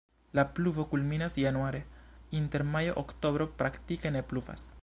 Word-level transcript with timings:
La 0.37 0.45
pluvo 0.59 0.85
kulminas 0.93 1.35
januare, 1.43 1.83
inter 2.41 2.65
majo-oktobro 2.75 3.51
praktike 3.63 4.19
ne 4.19 4.23
pluvas. 4.33 4.71